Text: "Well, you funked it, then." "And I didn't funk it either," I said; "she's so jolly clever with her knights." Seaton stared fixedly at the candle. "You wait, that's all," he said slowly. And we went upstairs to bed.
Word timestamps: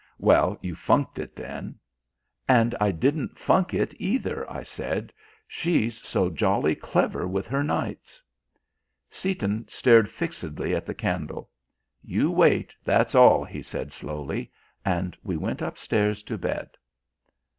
"Well, 0.17 0.57
you 0.63 0.73
funked 0.73 1.19
it, 1.19 1.35
then." 1.35 1.75
"And 2.49 2.73
I 2.81 2.89
didn't 2.89 3.37
funk 3.37 3.71
it 3.75 3.93
either," 3.99 4.49
I 4.51 4.63
said; 4.63 5.13
"she's 5.47 5.99
so 6.01 6.31
jolly 6.31 6.73
clever 6.73 7.27
with 7.27 7.45
her 7.45 7.63
knights." 7.63 8.19
Seaton 9.11 9.67
stared 9.69 10.09
fixedly 10.09 10.73
at 10.73 10.87
the 10.87 10.95
candle. 10.95 11.51
"You 12.03 12.31
wait, 12.31 12.73
that's 12.83 13.13
all," 13.13 13.43
he 13.43 13.61
said 13.61 13.91
slowly. 13.91 14.51
And 14.83 15.15
we 15.21 15.37
went 15.37 15.61
upstairs 15.61 16.23
to 16.23 16.35
bed. 16.39 16.71